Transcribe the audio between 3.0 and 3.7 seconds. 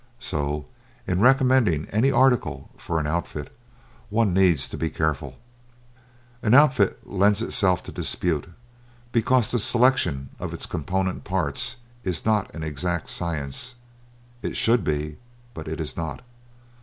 outfit,